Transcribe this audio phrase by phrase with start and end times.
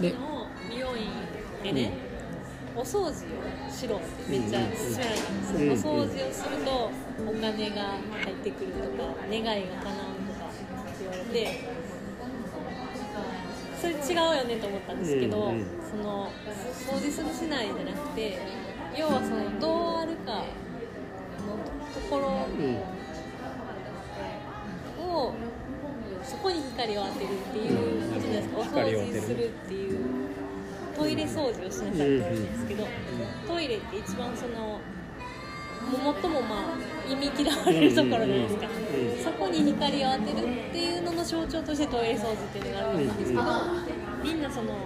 [0.00, 1.10] でも美容院
[1.62, 1.92] でね、
[2.74, 3.12] お掃除を
[3.70, 6.90] しろってめっちゃ勧められたんですよ、うんお掃除をすると
[7.26, 11.38] お金が入ってくるとか願いが叶うとかって言われて
[13.80, 15.52] それ違うよねと思ったんですけど、
[15.90, 16.30] その
[16.86, 18.38] 掃除するしないじゃなくて
[18.96, 20.44] 要はそのどうあるかの
[21.94, 22.78] ところうん。
[25.00, 25.34] を
[26.22, 29.98] そこに光を当てるっていうことじゃないですか、お掃除するっていう。
[29.98, 29.99] ト
[31.10, 32.86] イレ掃除をしなさいって言われるんですけど、
[33.46, 34.80] トイレって一番その
[35.90, 38.68] 最もまあ意味嫌われるところじゃないですか、
[39.24, 43.42] そこに光を当てるっていうのの象徴としてトイレ掃除っていうのがあると思うんですけど、
[44.22, 44.76] みんなその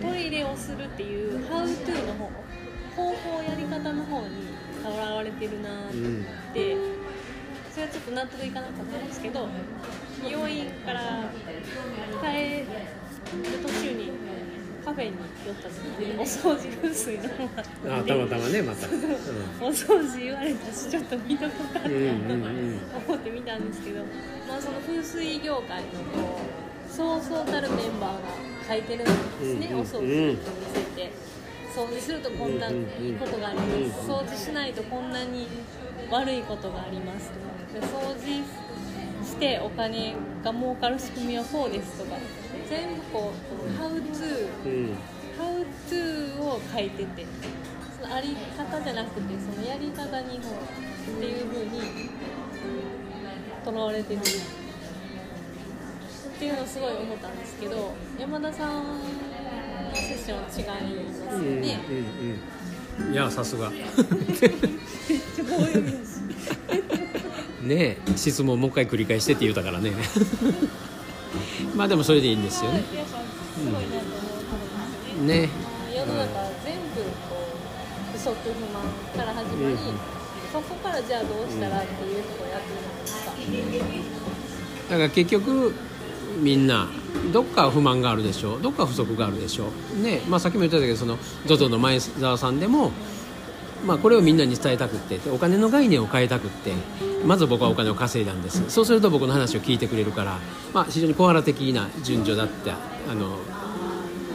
[0.00, 2.30] トイレをするっていう「ハウトゥーの方
[2.96, 4.46] 方法やり方の方に
[4.82, 5.92] とらわれてるなっ
[6.54, 6.76] て、
[7.70, 9.48] それはちょっと納得いかなかったんですけど
[10.24, 11.24] 美容院から
[12.22, 12.66] 帰る
[13.62, 14.12] 途中に
[14.86, 17.24] カフェに寄った時にお掃除風水の
[17.98, 18.90] あたまたまねまた、う
[19.60, 24.04] お掃除言われたしちょっと見とことん、うんうんうん思って見たんですけど、
[24.46, 26.40] まあ、その風水業界のこ
[26.88, 28.18] うそうそうたるメンバーが
[28.68, 31.10] 書いてるんですね、うんうんお掃除について
[31.74, 35.48] 掃除するとこんないいことがあります、掃除しないとこんなに
[36.12, 37.32] 悪いことがあります
[37.74, 38.44] で掃除
[39.36, 42.16] してお金が儲かる仕組みはこうですとか
[42.68, 44.96] 全部こう「How to」うん
[45.38, 47.26] 「How to」を書いてて
[48.00, 52.10] そのあり方じゃなくてそのやり方にもっていう風に
[53.62, 54.22] とらわれてるっ
[56.38, 59.04] ていうのをすごい思ったんですけど山田さんの
[59.94, 63.12] セッションは違いますうんよね、うんうん。
[63.12, 63.68] いやさすが。
[63.70, 66.15] めっちゃ棒読みだし
[67.66, 69.92] ねえ質問もう一回繰り返してって言うたからね。
[71.74, 72.78] まあでもそれでいいんですよね。
[72.78, 73.90] うところです
[75.18, 75.40] よね。
[75.42, 75.48] ね
[75.94, 76.26] 世の中
[76.64, 77.36] 全部こ
[78.14, 79.78] う不足不満から始まり、うん。
[80.52, 85.74] そこからじゃあどうしたらっていうとこやってるじゃないですか、だから結局
[86.40, 86.88] みんな
[87.32, 88.56] どっか不満があるでしょ。
[88.56, 89.66] うどっか不足があるでしょ。
[89.98, 90.22] うね。
[90.28, 92.92] まあさっきも言ったけどその ZOZO の前澤さんでも
[93.84, 96.72] まあこれをみんなに伝えたくってお金の概念を変えたくって
[97.24, 98.62] まず僕はお金を稼いだんです。
[98.70, 100.38] そうすると僕の話を聞いてくれるから、
[100.72, 102.76] まあ、非常にコアラ的な順序だった
[103.10, 103.38] あの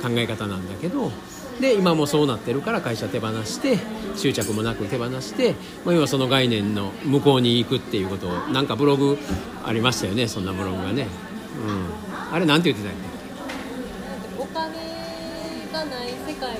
[0.01, 1.11] 考え方なんだけど
[1.59, 3.77] で今もそうなってるから会社手放して
[4.15, 5.53] 執着もなく手放して、
[5.85, 9.17] まあ、要はその概念の向こうに行くっていうことをなんかブログ
[9.63, 11.07] ありましたよねそんなブログがね、
[11.67, 11.71] う
[12.31, 12.97] ん、あれなんて言ってたっ
[14.37, 14.41] け？
[14.41, 14.63] お金
[15.71, 16.57] がない世界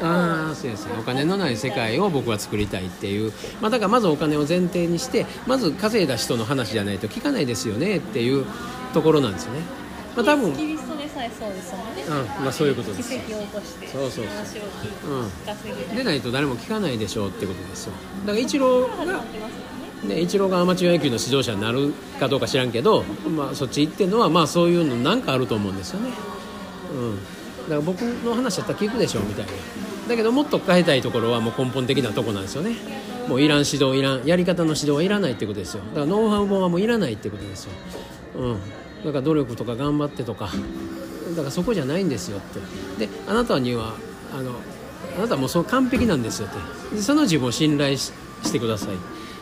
[0.00, 8.46] ああそうですねお金のない世界を僕は作りたいっていう、まあ、だからまずお金を前提にしてまず稼いだ人の話じゃないと聞かないですよねっていう
[8.94, 9.60] ところなんですよね、
[10.16, 13.10] まあ、多分キリストでさえそうですもんね、うんまあそういうことです。
[13.10, 15.98] 奇跡を起こしてそうそう話を聞いて。
[15.98, 17.92] うんないと誰も聞かないでしょうってことですよ。
[18.24, 19.28] だからイチロー始まがね。
[20.04, 23.02] ね、イチローがアマチュア野球の指導者になるかどうか知らんけど、
[23.36, 26.10] まあ、そっち行ってるのは、まあ、そういうのなんかあると思うんですよね、
[26.94, 27.22] うん、だ
[27.68, 29.52] から僕の話だったら聞くでしょみたいな。
[30.08, 32.76] だけどもっと変えたいところはもう根本的なとこなんですよね。
[33.28, 35.82] もういらん指導いらんやり方の指導はいらないってことですよ。
[35.90, 37.72] だからノウハウ本はもういらないってことですよ、
[38.36, 38.58] うん、
[39.04, 40.48] だから努力とか頑張ってとか。
[41.30, 42.40] だからそこじゃないんですよっ
[42.98, 43.06] て。
[43.06, 43.92] であなたには
[44.34, 44.52] あの
[45.18, 46.96] あなたはもうそう完璧なんですよって。
[46.96, 48.12] でその自分を信頼し
[48.50, 48.96] てください。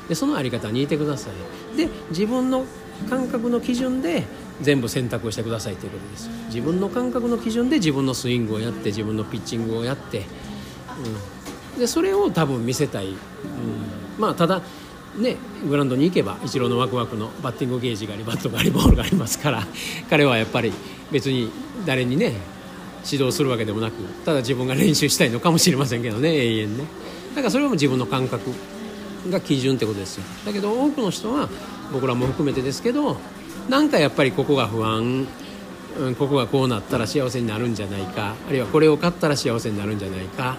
[0.08, 1.76] でそのあり方にいてください。
[1.76, 2.64] で自分の
[3.08, 4.24] 感覚の基準で
[4.62, 6.30] 全部選択をしてくださいということです。
[6.46, 10.24] 自分の感覚の基準で自分のスイングをやって自分のピッチングをやって、
[11.74, 13.16] うん、でそれを多分見せたい、うん、
[14.18, 14.62] まあただ
[15.18, 15.36] ね、
[15.66, 19.66] グラウンドに行けばイチローのワクワクのバッティングゲージがありバットがありボールがありますから
[20.10, 20.72] 彼はやっぱり
[21.10, 21.50] 別に
[21.86, 22.34] 誰にね
[23.10, 23.94] 指導するわけでもなく
[24.24, 26.84] ただ自分が練習したいのかもしれませんけどね永遠ね。
[27.34, 28.50] だからそれも自分の感覚
[29.30, 30.24] が基準ってことですよ。
[30.44, 31.48] だけど多くの人は
[31.92, 33.18] 僕らも含めてですけど
[33.68, 35.26] なんかやっぱりここが不安、
[35.98, 38.34] うん、ここがこうなったら幸せになるんじゃないか。
[38.48, 40.56] あるいはこれを買ったら幸せになるんじゃないか。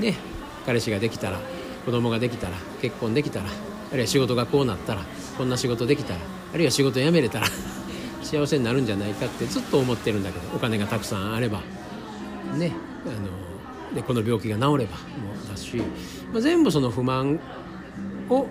[0.00, 0.16] ね
[0.64, 1.40] 彼氏ができたら
[1.84, 5.02] 子供ができたら結婚できたらあるいは仕事がこうなったら
[5.36, 6.20] こんな仕事できたら
[6.52, 7.46] あるいは仕事辞めれたら
[8.22, 11.60] 幸せになるんじゃないかってずっと思ってるんだけどお金がたくさんあれば。
[12.56, 12.72] ね
[13.06, 14.86] あのでこの病気が治ればもう
[15.50, 15.76] だし、
[16.32, 17.40] まあ、全部その不満
[18.28, 18.46] を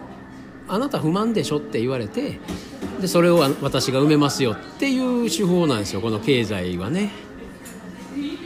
[0.68, 2.40] あなた不満でしょって言われて
[3.00, 6.02] でそれを私が埋めますよっていう手法なんですよ。
[6.02, 7.12] この経済はね。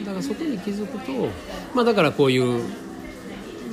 [0.05, 1.29] だからそこに気づくと
[1.73, 2.63] まあだからこういう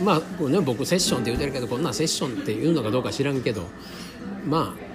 [0.02, 3.62] まあこうね僕セッションって言ってるけどこんなセッションっていうのかどうか知らんけど
[4.46, 4.88] まあ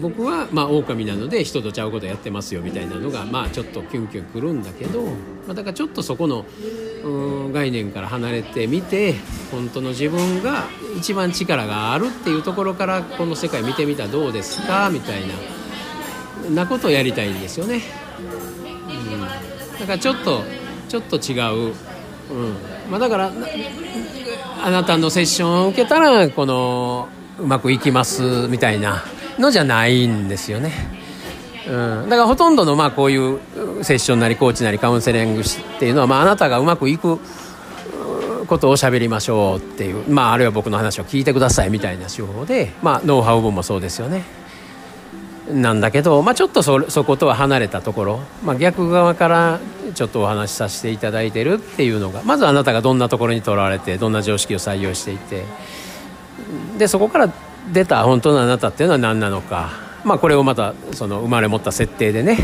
[0.00, 5.12] 僕はまあ狼なので人とちゃうことやってますよみたいなのがまあちょっとキュンキュンくるんだけど、ま
[5.50, 6.44] あ、だからちょっとそこの
[7.52, 9.14] 概念から離れてみて
[9.50, 10.64] 本当の自分が
[10.98, 14.90] 一番力があるっていうところからこの世界見てみたらどうですか？
[14.92, 15.34] みたいな
[16.50, 17.82] なことをやりたいんですよね。
[18.88, 19.20] うん、
[19.80, 20.42] だからちょっと
[20.88, 21.38] ちょっと違
[21.68, 21.74] う、うん。
[22.90, 23.32] まあ、だから
[24.62, 27.08] あなたのセッションを受けたらこの
[27.38, 29.04] うまくいきますみたいな
[29.38, 30.72] のじゃないんですよね。
[31.68, 31.70] う
[32.06, 33.38] ん、だからほとんどのまあこういう
[33.82, 35.44] セッションなりコーチなりカウンセリングっ
[35.78, 37.18] ていうのはまああなたがうまくいく
[38.46, 44.24] ことを喋りましょうっていう、まあ、あるいは僕の話を聞いてくださいみたいな手法で、まあ、ノウハウ本もそうですよね。
[45.52, 49.60] なんだけど、まあ、ちょっとそそことは離れたところ、まあ、逆側から
[49.94, 55.44] ちょっとお話しさせていただいてるっていうのがまずあなたがどんなところにとらわれてどんな常識を採用していて
[56.78, 57.32] でそこから
[57.72, 59.70] 出た本当のあなたっていうのは何なのか、
[60.04, 62.38] まあ、これをまたその生まれ持った設定でね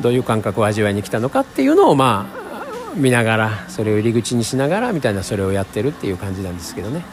[0.00, 7.04] どういう感覚を味わいに来たのかっていうのをまあ見ながらそれを入り口にしながらみたいなそれをやってるっていう感じなんですけどね。